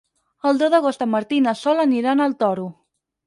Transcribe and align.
El 0.51 0.61
deu 0.61 0.71
d'agost 0.73 1.03
en 1.07 1.11
Martí 1.15 1.37
i 1.41 1.45
na 1.47 1.53
Sol 1.61 1.83
aniran 1.83 2.23
al 2.25 2.35
Toro. 2.43 2.67